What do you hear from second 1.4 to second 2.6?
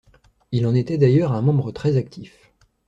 membre très actif.